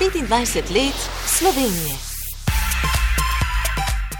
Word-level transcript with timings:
25 0.00 0.74
let 0.74 0.94
Slovenije. 1.26 1.94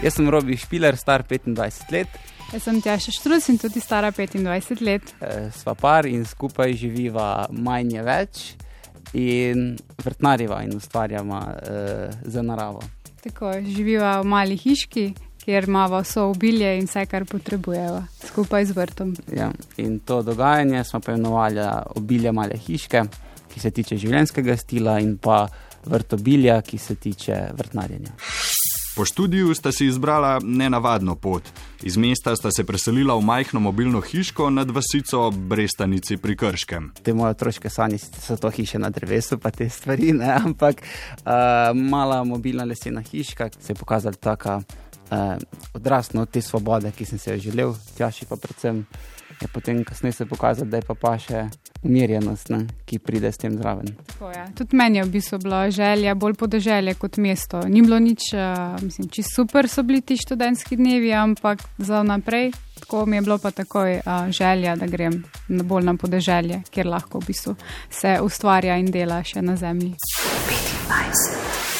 Jaz 0.03 0.13
sem 0.13 0.29
Robi 0.29 0.57
Špiler, 0.57 0.97
star 0.97 1.23
25 1.29 1.91
let. 1.91 2.07
Jaz 2.53 2.63
sem 2.63 2.81
Tjaša 2.81 3.11
Štruc 3.11 3.47
in 3.49 3.57
tudi 3.57 3.81
stara 3.81 4.11
25 4.11 4.81
let. 4.85 5.01
E, 5.21 5.49
sva 5.57 5.73
par 5.73 6.05
in 6.05 6.21
skupaj 6.25 6.75
živiva 6.77 7.47
manje 7.49 8.03
več 8.05 8.43
in 9.17 9.71
vrtnariva 10.03 10.59
in 10.67 10.75
ustvarjava 10.77 11.39
e, 11.49 11.79
za 12.29 12.45
naravo. 12.45 12.83
Tako, 13.23 13.49
živiva 13.65 14.19
v 14.21 14.29
mali 14.35 14.59
hiški, 14.61 15.07
kjer 15.41 15.65
imamo 15.65 16.03
vso 16.05 16.27
obilje 16.29 16.75
in 16.77 16.85
vse, 16.85 17.07
kar 17.09 17.25
potrebujemo, 17.25 18.03
skupaj 18.27 18.69
z 18.69 18.77
vrtom. 18.77 19.17
Ja, 19.33 19.49
in 19.81 19.97
to 20.05 20.21
dogajanje 20.21 20.83
smo 20.83 21.01
poimenovali 21.01 21.65
obilje 21.97 22.31
male 22.31 22.61
hiške, 22.69 23.03
ki 23.49 23.59
se 23.59 23.73
tiče 23.73 23.97
življenjskega 23.97 24.61
stila, 24.61 24.99
in 25.01 25.17
pa 25.17 25.47
vrtobilja, 25.85 26.61
ki 26.61 26.77
se 26.77 26.95
tiče 26.95 27.49
vrtnarjenja. 27.57 28.11
Po 28.95 29.05
študiju 29.05 29.55
sta 29.55 29.71
si 29.71 29.85
izbrala 29.85 30.39
nenavadno 30.43 31.15
pot. 31.15 31.43
Iz 31.83 31.97
mesta 31.97 32.35
sta 32.35 32.51
se 32.51 32.63
preselila 32.63 33.15
v 33.15 33.21
majhno 33.21 33.59
mobilno 33.59 34.01
hiško 34.01 34.49
nad 34.49 34.71
vasico 34.71 35.31
Brestanici 35.31 36.17
pri 36.17 36.35
Krškem. 36.37 36.91
Te 37.03 37.13
moje 37.13 37.31
otroške 37.31 37.69
sanje 37.69 37.97
so 37.97 38.37
to 38.37 38.49
hiše 38.49 38.79
na 38.79 38.89
drevesu, 38.89 39.37
pa 39.37 39.51
te 39.51 39.69
stvari, 39.69 40.11
ne? 40.13 40.33
ampak 40.45 40.81
uh, 40.81 41.31
mala 41.75 42.23
mobilna 42.23 42.63
lesena 42.63 43.01
hiška 43.01 43.49
se 43.59 43.71
je 43.71 43.75
pokazala 43.75 44.15
tako 44.15 44.55
uh, 44.57 45.17
odrasno 45.73 46.21
od 46.21 46.29
te 46.29 46.41
svobode, 46.41 46.91
ki 46.91 47.05
sem 47.05 47.17
se 47.17 47.31
jo 47.31 47.37
želel, 47.37 47.73
tjaši 47.97 48.25
pa 48.25 48.35
predvsem 48.35 48.85
je 49.41 49.47
potem 49.53 49.83
kasneje 49.83 50.13
se 50.13 50.25
pokazalo, 50.25 50.69
da 50.69 50.77
je 50.77 50.85
pa, 50.87 50.95
pa 50.95 51.15
še 51.19 51.45
umirjenost, 51.83 52.49
ne, 52.53 52.65
ki 52.85 52.99
pride 52.99 53.31
s 53.31 53.41
tem 53.41 53.57
zraven. 53.57 53.93
Tudi 54.57 54.77
meni 54.77 55.01
je 55.01 55.05
v 55.05 55.11
bistvu 55.15 55.39
bila 55.41 55.63
želja 55.73 56.15
bolj 56.15 56.37
podeželje 56.39 56.95
kot 57.01 57.17
mesto. 57.17 57.63
Ni 57.67 57.81
bilo 57.81 57.99
nič, 57.99 58.31
uh, 58.33 58.77
mislim, 58.83 59.09
čisto 59.09 59.41
super 59.41 59.69
so 59.69 59.83
bili 59.83 60.01
ti 60.01 60.17
študentski 60.17 60.77
dnevi, 60.77 61.13
ampak 61.13 61.63
za 61.77 62.03
naprej. 62.03 62.51
Tako 62.81 63.05
mi 63.05 63.17
je 63.17 63.21
bilo 63.21 63.37
pa 63.37 63.51
takoj 63.51 63.99
uh, 63.99 64.29
želja, 64.29 64.75
da 64.75 64.87
grem 64.87 65.23
na 65.47 65.63
bolj 65.63 65.85
na 65.85 65.97
podeželje, 65.97 66.63
kjer 66.69 66.87
lahko 66.87 67.19
v 67.19 67.31
bistvu 67.31 67.55
se 67.89 68.17
ustvarja 68.21 68.77
in 68.77 68.91
dela 68.91 69.23
še 69.23 69.41
na 69.41 69.55
zemlji. 69.55 69.93
25. 69.97 71.70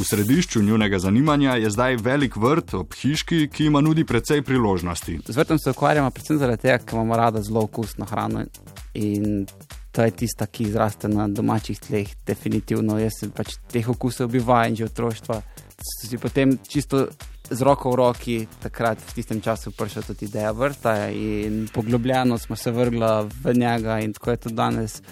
V 0.00 0.04
središču 0.04 0.62
njunega 0.62 0.98
zanimanja 0.98 1.54
je 1.60 1.70
zdaj 1.70 1.96
velik 1.96 2.36
vrt 2.36 2.74
ob 2.74 2.94
hiški, 2.96 3.50
ki 3.52 3.66
ima 3.68 3.82
nudi 3.84 4.04
precej 4.04 4.40
priložnosti. 4.42 5.18
Z 5.28 5.36
vrtom 5.36 5.58
se 5.58 5.70
ukvarjamo 5.70 6.10
predvsem 6.10 6.38
zaradi 6.40 6.62
tega, 6.62 6.78
ker 6.78 6.96
imamo 6.96 7.16
rada 7.16 7.42
zelo 7.42 7.60
okusno 7.68 8.06
hrano 8.08 8.46
in 8.94 9.44
to 9.92 10.02
je 10.02 10.10
tista, 10.10 10.46
ki 10.46 10.70
izraste 10.70 11.08
na 11.08 11.28
domačih 11.28 11.80
tleh. 11.84 12.08
Definitivno 12.26 12.96
jaz 12.98 13.20
sem 13.20 13.30
pač 13.30 13.58
teh 13.68 13.88
okusov 13.92 14.32
bil 14.32 14.44
vajen 14.46 14.80
že 14.80 14.88
otroštva. 14.88 15.42
Si 15.84 16.16
potem 16.16 16.56
čisto 16.64 17.08
z 17.50 17.60
roko 17.60 17.92
v 17.92 18.00
roki 18.00 18.36
takrat 18.62 19.04
v 19.04 19.14
tistem 19.20 19.44
času 19.44 19.76
prišla 19.76 20.08
tudi 20.08 20.30
ideja 20.32 20.56
vrta 20.56 21.10
in 21.12 21.66
poglobljeno 21.74 22.38
smo 22.38 22.56
se 22.56 22.70
vrgla 22.70 23.28
v 23.28 23.52
njega 23.52 24.00
in 24.00 24.16
tako 24.16 24.30
je 24.30 24.36
to 24.36 24.48
danes 24.48 25.02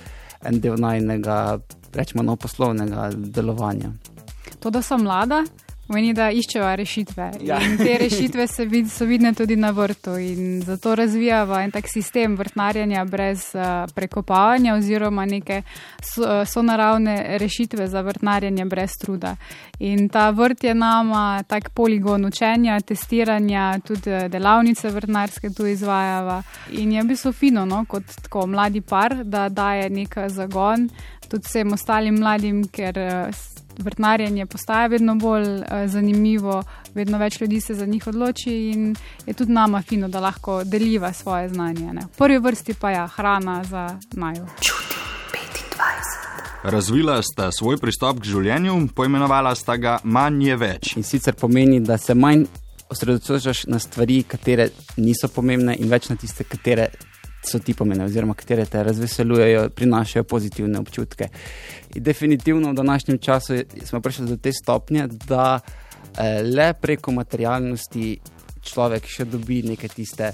en 0.41 0.61
del 0.61 0.81
najnega, 0.81 1.59
rečemo, 1.93 2.23
no 2.23 2.37
poslovnega 2.37 3.11
delovanja. 3.13 3.93
To, 4.61 4.71
da 4.71 4.83
so 4.83 4.99
mlada, 4.99 5.45
pomeni, 5.89 6.13
da 6.13 6.29
iščejo 6.35 6.69
rešitve. 6.77 7.27
Ja. 7.49 7.59
In 7.65 7.79
te 7.81 7.95
rešitve 8.03 8.45
vid, 8.69 8.91
so 8.93 9.07
vidne 9.09 9.33
tudi 9.35 9.57
na 9.57 9.71
vrtu. 9.73 10.19
In 10.21 10.61
zato 10.67 10.95
razvijamo 10.99 11.57
en 11.63 11.73
tak 11.73 11.89
sistem 11.89 12.37
vrtnarjanja 12.37 13.05
brez 13.09 13.49
uh, 13.55 13.87
prekopavanja, 13.95 14.75
oziroma 14.77 15.25
neke 15.27 15.63
so, 16.03 16.23
uh, 16.23 16.43
sonaravne 16.49 17.39
rešitve 17.41 17.89
za 17.89 18.03
vrtnarjanje 18.05 18.65
brez 18.69 18.99
truda. 19.01 19.37
In 19.79 20.09
ta 20.09 20.29
vrt 20.31 20.65
je 20.65 20.75
nama 20.75 21.43
tak 21.49 21.71
poligon 21.71 22.25
učenja, 22.27 22.81
testiranja, 22.81 23.79
tudi 23.87 24.13
uh, 24.13 24.27
delavnice 24.29 24.91
vrtnarske 24.91 25.51
tu 25.57 25.67
izvajava. 25.67 26.43
In 26.77 26.93
je 26.93 27.03
v 27.03 27.15
bistvu 27.15 27.33
fino, 27.33 27.65
no, 27.65 27.85
kot 27.89 28.05
tako 28.23 28.47
mladi 28.47 28.81
par, 28.81 29.23
da 29.25 29.49
daje 29.49 29.89
nek 29.91 30.19
zagon 30.29 30.91
tudi 31.29 31.45
vsem 31.49 31.73
ostalim 31.73 32.21
mladim, 32.21 32.67
ker. 32.73 32.99
Uh, 32.99 33.57
vrtnarjenje 33.79 34.47
postaja 34.47 34.87
vedno 34.87 35.15
bolj 35.15 35.49
uh, 35.49 35.65
zanimivo, 35.87 36.63
vedno 36.95 37.19
več 37.19 37.41
ljudi 37.41 37.61
se 37.61 37.75
za 37.75 37.87
njih 37.87 38.07
odloči 38.07 38.55
in 38.71 38.95
je 39.27 39.35
tudi 39.35 39.53
nama 39.53 39.83
fino, 39.83 40.09
da 40.09 40.21
lahko 40.21 40.65
deliva 40.65 41.13
svoje 41.13 41.49
znanje. 41.49 41.93
Ne. 41.93 42.07
V 42.13 42.19
prvi 42.19 42.39
vrsti 42.39 42.75
pa 42.75 42.91
je 42.91 42.97
ja, 42.97 43.07
hrana 43.07 43.65
za 43.65 43.99
najo. 44.13 44.47
Razvila 46.63 47.23
sta 47.23 47.53
svoj 47.53 47.77
pristop 47.79 48.19
k 48.21 48.25
življenju, 48.25 48.89
poimenovala 48.95 49.55
sta 49.55 49.77
ga 49.77 49.99
manj 50.03 50.49
je 50.49 50.57
več. 50.57 50.97
In 50.99 51.07
sicer 51.07 51.37
pomeni, 51.39 51.79
da 51.81 51.99
se 51.99 52.15
manj 52.15 52.49
osredotočaš 52.91 53.67
na 53.67 53.79
stvari, 53.79 54.23
katere 54.23 54.71
niso 54.97 55.29
pomembne, 55.29 55.77
in 55.79 55.91
več 55.91 56.09
na 56.11 56.17
tiste, 56.17 56.45
katere 56.45 56.89
so 57.43 57.59
ti 57.59 57.75
pomeni, 57.75 58.05
oziroma 58.05 58.35
katere 58.35 58.65
te 58.67 58.83
razveseljujejo, 58.83 59.69
prinašajo 59.71 60.25
pozitivne 60.25 60.79
občutke. 60.79 61.29
In 61.95 62.03
definitivno 62.03 62.71
v 62.71 62.75
današnjem 62.75 63.19
času 63.19 63.63
smo 63.85 64.01
prišli 64.01 64.27
do 64.27 64.37
te 64.37 64.53
stopnje, 64.53 65.07
da 65.27 65.61
eh, 65.61 66.43
le 66.43 66.73
preko 66.75 67.13
materialnosti 67.13 68.19
človek 68.63 69.07
še 69.07 69.25
dobi 69.25 69.63
neke 69.63 69.89
tiste. 69.89 70.33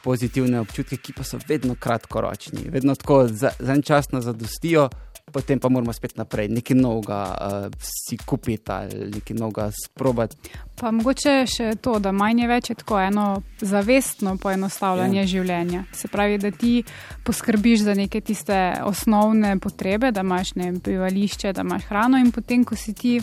Pozitivne 0.00 0.62
občutke, 0.62 0.96
ki 0.96 1.12
pa 1.12 1.24
so 1.28 1.36
vedno 1.48 1.74
kratkoročni, 1.76 2.70
vedno 2.72 2.94
tako 2.96 3.26
za, 3.28 3.50
za 3.58 3.74
en 3.76 3.82
čas 3.84 4.08
nas 4.14 4.24
zadostijo, 4.24 4.86
potem 5.32 5.58
pa 5.58 5.68
moramo 5.68 5.92
spet 5.92 6.16
naprej, 6.16 6.48
nekaj 6.48 6.76
novega 6.76 7.20
uh, 7.30 7.78
si 7.80 8.18
kupiti 8.18 8.72
ali 8.72 9.10
nekaj 9.14 9.36
novega 9.36 9.70
sprobati. 9.74 10.36
Pa 10.80 10.90
mogoče 10.90 11.44
še 11.46 11.74
to, 11.84 11.98
da 12.00 12.12
manj 12.12 12.40
je 12.40 12.48
več 12.48 12.70
je 12.70 12.76
tako 12.80 13.00
eno 13.00 13.26
zavestno 13.60 14.36
poenostavljanje 14.40 15.20
ja. 15.20 15.26
življenja. 15.26 15.84
Se 15.92 16.08
pravi, 16.08 16.38
da 16.40 16.50
ti 16.50 16.82
poskrbiš 17.24 17.84
za 17.84 17.94
neke 17.94 18.20
tiste 18.20 18.58
osnovne 18.84 19.58
potrebe, 19.60 20.12
da 20.12 20.24
imaš 20.24 20.54
ne 20.56 20.72
bivališče, 20.72 21.52
da 21.52 21.66
imaš 21.66 21.84
hrano 21.90 22.18
in 22.18 22.32
potem, 22.32 22.64
ko 22.64 22.76
si 22.76 22.94
ti 22.96 23.18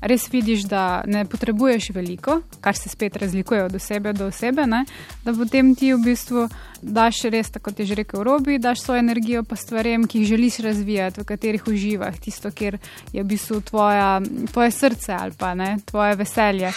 res 0.00 0.28
vidiš, 0.32 0.64
da 0.68 1.02
ne 1.06 1.24
potrebuješ 1.24 1.90
veliko, 1.94 2.40
kar 2.60 2.76
se 2.76 2.88
spet 2.88 3.16
razlikuje 3.16 3.64
od 3.64 3.74
osebe 3.74 4.12
do 4.12 4.26
osebe, 4.26 4.66
ne? 4.66 4.84
da 5.24 5.32
potem 5.34 5.74
ti 5.74 5.92
v 5.94 5.98
bistvu 6.04 6.48
daš 6.82 7.22
res, 7.32 7.50
tako 7.50 7.70
kot 7.70 7.80
je 7.80 7.86
že 7.86 7.94
rekel 7.94 8.22
Robi, 8.22 8.58
daš 8.58 8.82
svojo 8.82 8.98
energijo 8.98 9.42
pa 9.44 9.56
stvarem, 9.56 10.06
ki 10.06 10.18
jih 10.18 10.28
želiš 10.28 10.58
razvijati, 10.58 11.20
v 11.20 11.24
katerih 11.24 11.66
uživaš, 11.68 12.20
tisto, 12.20 12.50
kjer 12.50 12.78
je 13.12 13.22
v 13.22 13.26
bistvu 13.26 13.60
tvoja, 13.60 14.20
tvoje 14.52 14.70
srce 14.70 15.12
ali 15.12 15.32
pa 15.38 15.54
ne, 15.54 15.76
tvoje 15.84 16.14
veselje. 16.16 16.72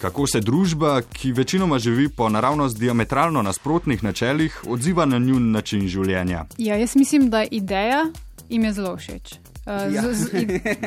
Kako 0.00 0.26
se 0.26 0.40
družba, 0.40 1.02
ki 1.02 1.32
večinoma 1.32 1.78
živi 1.78 2.08
po 2.08 2.28
naravnost 2.28 2.78
diametralno 2.78 3.42
nasprotnih 3.42 4.04
načelih, 4.04 4.62
odziva 4.66 5.04
na 5.04 5.18
njun 5.18 5.50
način 5.52 5.88
življenja? 5.88 6.46
Ja, 6.58 6.76
jaz 6.80 6.96
mislim, 6.96 7.28
da 7.30 7.44
ideja 7.44 8.06
jim 8.48 8.64
je 8.64 8.72
zelo 8.72 8.96
všeč. 8.96 9.49
Uh, 9.70 9.94
ja. 9.94 10.02
z, 10.02 10.14
z, 10.14 10.30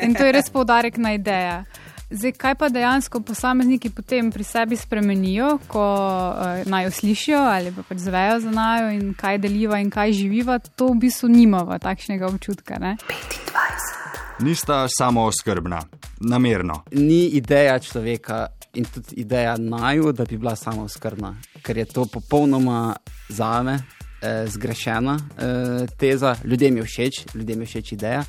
in 0.04 0.12
to 0.12 0.26
je 0.28 0.32
res 0.36 0.50
poudarek 0.52 0.98
na 1.00 1.14
ideja. 1.16 1.64
Zdaj, 2.12 2.32
kaj 2.36 2.54
pa 2.60 2.68
dejansko 2.68 3.22
posamezniki 3.24 3.88
potem 3.90 4.28
pri 4.30 4.44
sebi 4.44 4.76
spremenijo, 4.76 5.56
ko 5.72 5.80
uh, 5.80 6.68
naj 6.68 6.84
jo 6.84 6.90
slišijo 7.00 7.40
ali 7.40 7.72
pa 7.72 7.82
pač 7.88 8.04
zvejo 8.04 8.40
za 8.44 8.52
najo 8.52 8.92
in 8.92 9.14
kaj 9.16 9.40
deliva 9.40 9.80
in 9.80 9.90
kaj 9.90 10.12
živiva, 10.12 10.58
to 10.58 10.92
v 10.92 11.00
bistvu 11.08 11.32
nimava 11.32 11.80
takšnega 11.80 12.28
občutka. 12.28 12.76
Ne? 12.78 12.96
25. 13.08 14.04
Nista 14.44 14.86
samo 14.88 15.32
skrbna, 15.32 15.80
namerno. 16.20 16.82
Ni 16.92 17.26
ideja 17.26 17.78
človeka 17.78 18.46
in 18.74 18.84
tudi 18.84 19.14
ideja 19.14 19.56
naju, 19.56 20.12
da 20.12 20.24
bi 20.24 20.38
bila 20.38 20.56
samo 20.56 20.88
skrbna, 20.88 21.36
ker 21.62 21.78
je 21.78 21.84
to 21.84 22.06
popolnoma 22.12 22.96
zame 23.28 23.78
eh, 24.22 24.46
zgrešena 24.46 25.14
eh, 25.16 25.86
teza. 25.98 26.36
Ljudem 26.44 26.76
je 26.76 26.82
všeč, 26.82 27.24
ljudem 27.34 27.60
je 27.60 27.66
všeč 27.66 27.92
ideja. 27.92 28.24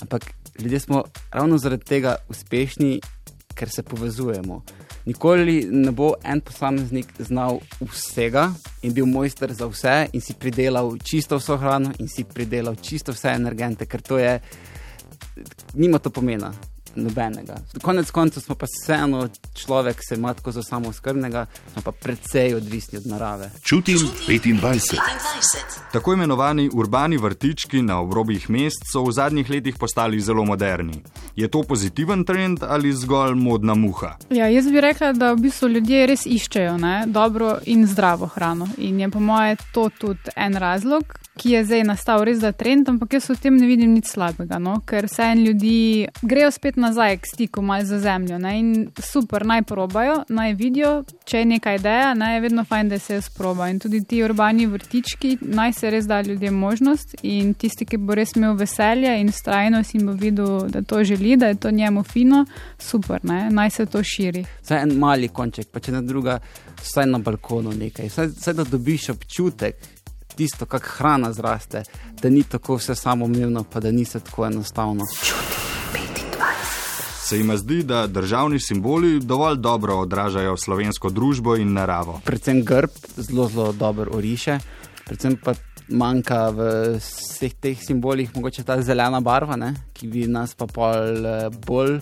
Ampak 0.00 0.32
ljudje 0.58 0.80
smo 0.80 1.04
ravno 1.30 1.58
zaradi 1.58 1.84
tega 1.84 2.16
uspešni, 2.28 3.00
ker 3.54 3.68
se 3.68 3.82
povezujemo. 3.82 4.62
Nikoli 5.06 5.66
ne 5.70 5.90
bo 5.90 6.12
en 6.24 6.40
posameznik 6.40 7.12
znal 7.18 7.60
vsega 7.80 8.50
in 8.82 8.94
bil 8.94 9.06
mojster 9.06 9.52
za 9.52 9.66
vse, 9.66 10.06
in 10.12 10.20
si 10.20 10.34
pridelal 10.34 10.96
čisto 11.04 11.38
vso 11.40 11.56
hrano, 11.56 11.92
in 11.98 12.08
si 12.08 12.24
pridelal 12.24 12.76
čisto 12.76 13.12
vse 13.12 13.32
energente, 13.34 13.86
ker 13.86 14.02
to 14.02 14.18
je, 14.18 14.40
nima 15.74 15.98
to 15.98 16.10
pomena 16.10 16.52
nobenega. 16.94 17.56
Konec 17.82 18.10
koncev 18.10 18.42
smo 18.42 18.54
pa 18.54 18.66
vseeno 18.66 19.28
človek, 19.54 19.96
se 20.08 20.14
ima 20.14 20.34
tako 20.34 20.52
za 20.52 20.62
samo 20.62 20.92
skrbnega, 20.92 21.46
smo 21.72 21.82
pa 21.82 21.92
precej 21.92 22.54
odvisni 22.54 22.98
od 22.98 23.06
narave. 23.06 23.50
Čutim 23.62 23.98
25. 24.28 24.96
Tako 25.92 26.12
imenovani 26.12 26.70
urbani 26.72 27.16
vrtički 27.16 27.82
na 27.82 28.00
obrobjih 28.00 28.50
mest 28.50 28.84
so 28.92 29.02
v 29.04 29.12
zadnjih 29.12 29.50
letih 29.50 29.76
postali 29.78 30.20
zelo 30.20 30.44
moderni. 30.44 31.02
Je 31.36 31.48
to 31.48 31.62
pozitiven 31.62 32.24
trend 32.24 32.58
ali 32.62 32.92
zgolj 32.92 33.34
modna 33.34 33.74
muha? 33.74 34.16
Ja, 34.30 34.48
jaz 34.48 34.66
bi 34.66 34.80
rekla, 34.80 35.12
da 35.12 35.32
v 35.32 35.36
bistvu 35.36 35.68
ljudje 35.68 36.06
res 36.06 36.26
iščejo 36.26 36.76
ne, 36.78 37.04
dobro 37.06 37.58
in 37.66 37.86
zdravo 37.86 38.26
hrano. 38.26 38.68
In 38.78 39.00
je 39.00 39.10
po 39.10 39.20
mojem 39.20 39.56
to 39.72 39.88
tudi 39.98 40.34
en 40.36 40.56
razlog, 40.56 41.04
ki 41.40 41.50
je 41.50 41.60
zdaj 41.64 41.84
nastal 41.88 42.20
res 42.28 42.42
za 42.42 42.52
trend, 42.52 42.88
ampak 42.92 43.14
jaz 43.16 43.30
v 43.30 43.36
tem 43.40 43.56
ne 43.56 43.64
vidim 43.64 43.94
nič 43.96 44.10
slabega, 44.12 44.58
no? 44.60 44.74
ker 44.84 45.06
vse 45.08 45.24
en 45.32 45.40
ljudi 45.46 46.08
grejo 46.20 46.50
spet 46.52 46.76
nazaj 46.76 47.16
k 47.22 47.30
stiku 47.30 47.62
malo 47.64 47.86
za 47.88 47.96
zemljo 48.02 48.36
ne? 48.38 48.52
in 48.58 48.72
super, 49.00 49.46
naj 49.48 49.62
probajo, 49.68 50.18
naj 50.28 50.52
vidijo, 50.58 50.90
če 51.24 51.40
je 51.40 51.46
neka 51.54 51.74
ideja, 51.78 52.10
naj 52.14 52.36
je 52.36 52.42
vedno 52.44 52.64
fajn, 52.68 52.90
da 52.92 52.98
se 53.00 53.16
jo 53.16 53.22
sproba. 53.24 53.70
In 53.72 53.78
tudi 53.80 54.02
ti 54.04 54.20
urbani 54.24 54.66
vrtički, 54.68 55.38
naj 55.40 55.72
se 55.78 55.90
res 55.94 56.08
da 56.10 56.20
ljudem 56.26 56.58
možnost 56.60 57.16
in 57.22 57.54
tisti, 57.54 57.88
ki 57.88 57.96
bo 58.04 58.18
res 58.18 58.36
imel 58.36 58.58
veselje 58.60 59.14
in 59.22 59.32
strajnost 59.32 59.96
in 59.96 60.10
bo 60.10 60.16
videl, 60.20 60.66
da 60.68 60.82
to 60.84 61.00
želi, 61.04 61.38
da 61.40 61.48
je 61.54 61.60
to 61.64 61.72
njemu 61.72 62.02
fino, 62.04 62.44
super, 62.78 63.24
ne? 63.24 63.46
naj 63.50 63.72
se 63.78 63.86
to 63.86 64.04
širi. 64.04 64.44
Vse 64.60 64.82
en 64.82 64.92
mali 65.00 65.32
konček, 65.32 65.70
pa 65.72 65.80
če 65.80 65.96
ne 65.96 66.04
druga, 66.04 66.36
vsaj 66.82 67.08
na 67.08 67.22
balkonu 67.24 67.72
nekaj, 67.72 68.12
vsaj 68.12 68.58
da 68.60 68.68
dobiš 68.68 69.08
občutek 69.16 69.99
tisto, 70.36 70.66
kar 70.66 70.80
hrana 70.82 71.32
zraste, 71.32 71.82
da 72.22 72.30
ni 72.30 72.42
tako 72.42 72.76
vse 72.76 72.94
samoumevno, 72.94 73.64
pa 73.64 73.80
da 73.80 73.90
ni 73.90 74.04
se 74.04 74.20
tako 74.20 74.46
enostavno. 74.46 75.04
Se 77.24 77.38
jim 77.38 77.56
zdi, 77.56 77.82
da 77.82 78.06
državni 78.06 78.60
simboli 78.60 79.20
dovolj 79.20 79.56
dobro 79.56 80.00
odražajo 80.00 80.56
slovensko 80.56 81.10
družbo 81.10 81.56
in 81.56 81.72
naravo? 81.72 82.20
Predvsem 82.24 82.64
grb 82.64 82.90
zelo, 83.16 83.48
zelo 83.48 83.72
dobro 83.72 84.10
oriše, 84.16 84.58
predvsem 85.04 85.36
pa 85.44 85.54
manjka 85.90 86.48
v 86.50 86.70
vseh 86.98 87.54
teh 87.54 87.78
simbolih 87.78 88.30
mogoče 88.34 88.64
ta 88.64 88.80
zelena 88.82 89.20
barva, 89.20 89.56
ne? 89.56 89.74
ki 89.92 90.08
bi 90.08 90.26
nas 90.26 90.54
pa 90.54 90.66
pol 90.66 91.26
eh, 91.26 91.46
bolj 91.66 92.00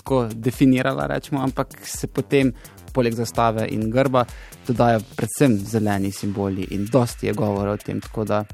tako 0.00 0.22
definirala, 0.32 1.06
rečemo, 1.06 1.42
ampak 1.42 1.76
se 1.84 2.06
potem 2.06 2.52
poleg 2.92 3.14
zastave 3.14 3.66
in 3.70 3.90
grba, 3.90 4.24
dodajo 4.66 5.00
predvsem 5.16 5.58
zeleni 5.58 6.12
simboli 6.12 6.66
in 6.70 6.86
dosti 6.86 7.26
je 7.26 7.32
govora 7.32 7.72
o 7.72 7.76
tem. 7.76 8.00
Tako 8.00 8.24
da 8.24 8.44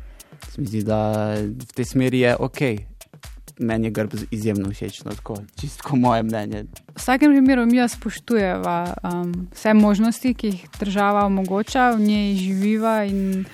se 0.48 0.60
mi 0.60 0.66
zdi, 0.66 0.82
da 0.82 1.34
v 1.36 1.72
tej 1.74 1.84
smeri 1.84 2.20
je 2.20 2.36
ok. 2.36 2.60
Meni 3.58 3.86
je 3.86 3.90
grb 3.90 4.12
izjemno 4.30 4.70
všeč, 4.70 5.04
no, 5.04 5.14
tako 5.16 5.38
čisto 5.60 5.96
moje 5.96 6.22
mnenje. 6.22 6.66
V 6.92 7.00
vsakem 7.00 7.32
primeru 7.32 7.66
mi 7.66 7.80
spoštujemo 7.88 8.84
um, 8.84 9.48
vse 9.54 9.74
možnosti, 9.74 10.34
ki 10.34 10.46
jih 10.46 10.66
država 10.80 11.24
omogoča, 11.24 11.90
v 11.96 12.00
njej 12.00 12.34
živiva 12.36 13.04
in 13.04 13.46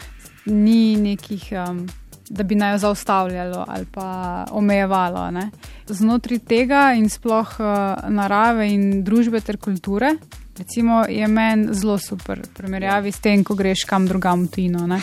ni 0.46 0.96
nekih, 0.96 1.52
um, 1.68 1.86
da 2.30 2.42
bi 2.42 2.54
naj 2.54 2.74
jo 2.74 2.78
zaustavljalo 2.78 3.64
ali 3.68 3.86
pa 3.94 4.44
omejevalo. 4.50 5.30
Ne. 5.30 5.50
Znotraj 5.86 6.38
tega 6.38 6.92
in 6.98 7.06
sploh 7.08 7.54
uh, 7.60 8.10
narave 8.10 8.72
in 8.74 9.04
družbe 9.04 9.40
ter 9.40 9.56
kulture 9.56 10.16
Recimo, 10.58 11.04
je 11.08 11.28
meni 11.28 11.74
zelo 11.74 11.98
super, 11.98 12.42
v 12.44 12.54
primerjavi 12.56 13.12
s 13.12 13.20
tem, 13.24 13.44
ko 13.44 13.54
greš 13.56 13.86
kam 13.88 14.06
drugam 14.06 14.44
v 14.44 14.50
Tino. 14.52 14.86
Ne? 14.86 15.00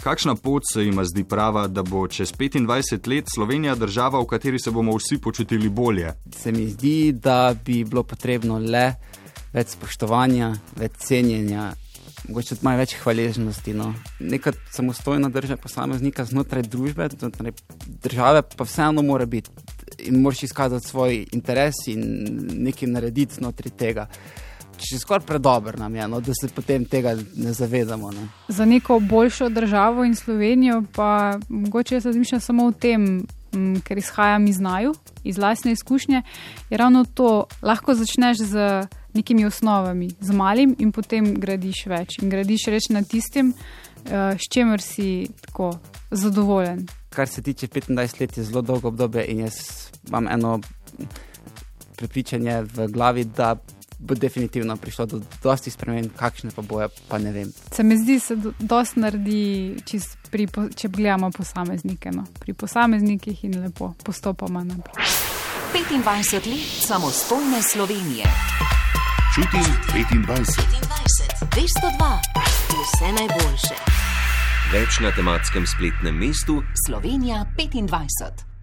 Kakšna 0.00 0.36
pot 0.40 0.62
se 0.72 0.84
jim 0.84 1.00
zdi 1.04 1.24
prava, 1.24 1.66
da 1.68 1.82
bo 1.82 2.06
čez 2.08 2.32
25 2.32 3.08
let 3.08 3.24
Slovenija 3.34 3.74
država, 3.74 4.20
v 4.20 4.26
kateri 4.26 4.58
se 4.58 4.70
bomo 4.70 4.96
vsi 4.96 5.18
počutili 5.18 5.68
bolje? 5.68 6.12
Se 6.36 6.52
mi 6.52 6.68
zdi, 6.68 7.12
da 7.12 7.54
bi 7.64 7.84
bilo 7.84 8.02
potrebno 8.02 8.58
le 8.58 8.94
več 9.52 9.74
spoštovanja, 9.74 10.52
več 10.76 11.00
cenjenja, 11.08 11.72
mogoče 12.28 12.54
tudi 12.54 12.64
malo 12.64 12.80
več 12.80 12.94
hvaležnosti. 13.02 13.74
No. 13.76 13.92
Neka 14.20 14.52
samostojna 14.72 15.28
država 15.28 15.60
posameznika 15.62 16.24
znotraj 16.24 16.68
družbe, 16.70 17.08
znotraj 17.18 17.52
države, 18.02 18.42
pa 18.56 18.64
vseeno 18.64 19.02
mora 19.02 19.26
biti 19.26 19.50
in 20.06 20.20
moraš 20.22 20.42
izkazati 20.42 20.88
svoj 20.88 21.26
interes 21.32 21.86
in 21.86 22.02
nekaj 22.66 22.88
narediti 22.88 23.34
znotraj 23.34 23.72
tega 23.76 24.08
še 24.82 24.98
skoraj 25.00 25.24
predober 25.26 25.78
nam 25.78 25.94
je, 25.94 26.08
no, 26.08 26.20
da 26.20 26.34
se 26.36 26.48
potem 26.52 26.84
tega 26.88 27.16
ne 27.16 27.52
zavedamo. 27.56 28.10
Ne. 28.12 28.28
Za 28.48 28.64
neko 28.64 28.98
boljšo 29.00 29.48
državo 29.48 30.04
in 30.04 30.14
Slovenijo, 30.14 30.82
pa 30.94 31.38
mogoče 31.48 31.96
jaz 31.96 32.06
razmišljam 32.06 32.40
samo 32.40 32.66
o 32.66 32.72
tem, 32.72 33.26
m, 33.54 33.80
ker 33.84 33.98
izhajam 33.98 34.46
iz 34.46 34.60
znaju, 34.60 34.94
iz 35.24 35.38
lastne 35.38 35.72
izkušnje, 35.72 36.22
je 36.70 36.78
ravno 36.78 37.04
to, 37.04 37.46
lahko 37.62 37.94
začneš 37.94 38.44
z 38.52 38.68
nekimi 39.16 39.46
osnovami, 39.46 40.10
z 40.20 40.36
malim 40.36 40.74
in 40.78 40.92
potem 40.92 41.34
gradiš 41.40 41.86
več. 41.88 42.20
In 42.22 42.30
gradiš 42.30 42.68
reč 42.68 42.90
na 42.92 43.02
tistem, 43.02 43.54
uh, 44.06 44.38
s 44.38 44.48
čemer 44.52 44.80
si 44.80 45.28
tako 45.40 45.78
zadovoljen. 46.10 46.86
Kar 47.08 47.28
se 47.28 47.42
tiče 47.42 47.66
25 47.66 48.20
let, 48.20 48.36
je 48.36 48.44
zelo 48.44 48.62
dolgo 48.62 48.88
obdobje 48.88 49.24
in 49.24 49.40
jaz 49.40 49.54
imam 50.08 50.28
eno. 50.28 50.60
Pripričanje 51.96 52.62
v 52.62 52.88
glavi, 52.92 53.24
da 53.24 53.56
bo 53.98 54.14
definitivno 54.14 54.76
prišlo 54.76 55.06
do 55.06 55.20
dosti 55.42 55.70
spremenb, 55.70 56.10
kakšne 56.16 56.50
pa 56.56 56.62
boje, 56.62 56.88
pa 57.08 57.18
ne 57.18 57.32
vem. 57.32 57.52
Se 57.72 57.82
mi 57.82 57.96
zdi, 57.96 58.14
da 58.14 58.20
se 58.20 58.36
dosti 58.58 59.00
naredi, 59.00 59.76
pri, 60.30 60.48
če 60.76 60.88
gledamo 60.88 61.30
posameznike. 61.30 62.12
No. 62.12 62.26
Pri 62.40 62.52
posameznikih 62.52 63.44
in 63.44 63.60
lepo 63.62 63.94
postopoma 64.04 64.64
naprej. 64.64 65.06
25 65.72 66.46
let 66.46 66.60
samostojne 66.86 67.62
Slovenije. 67.62 68.24
Čutim 69.34 69.64
25. 69.92 70.26
25. 70.26 71.56
202. 71.56 72.35
Vse 72.66 73.12
najboljše. 73.12 73.76
Več 74.72 74.98
na 75.04 75.12
tematskem 75.14 75.66
spletnem 75.66 76.16
mestu 76.18 76.58
Slovenija 76.86 77.44
25. 77.58 78.55